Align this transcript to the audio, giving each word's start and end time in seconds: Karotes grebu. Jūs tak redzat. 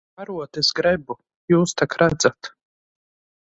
Karotes 0.19 0.71
grebu. 0.79 1.17
Jūs 1.55 1.77
tak 1.83 1.99
redzat. 2.05 2.53